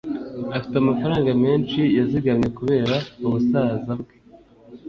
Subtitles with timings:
[0.55, 4.15] Afite amafaranga menshi yazigamye kubera ubusaza bwe.